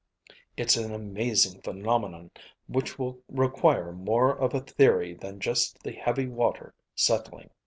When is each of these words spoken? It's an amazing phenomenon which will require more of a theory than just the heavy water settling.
It's 0.57 0.75
an 0.77 0.95
amazing 0.95 1.61
phenomenon 1.61 2.31
which 2.65 2.97
will 2.97 3.19
require 3.29 3.91
more 3.91 4.35
of 4.35 4.55
a 4.55 4.59
theory 4.59 5.13
than 5.13 5.39
just 5.39 5.83
the 5.83 5.91
heavy 5.91 6.25
water 6.27 6.73
settling. 6.95 7.51